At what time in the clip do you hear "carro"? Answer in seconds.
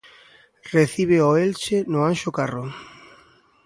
2.37-2.65